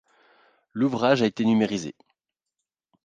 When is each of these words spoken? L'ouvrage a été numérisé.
L'ouvrage 0.73 1.21
a 1.21 1.27
été 1.27 1.45
numérisé. 1.45 1.93